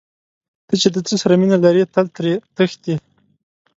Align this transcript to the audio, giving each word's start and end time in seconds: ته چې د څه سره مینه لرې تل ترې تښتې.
ته 0.67 0.73
چې 0.81 0.87
د 0.95 0.97
څه 1.07 1.15
سره 1.21 1.33
مینه 1.41 1.57
لرې 1.65 1.83
تل 1.93 2.05
ترې 2.15 2.33
تښتې. 2.55 2.95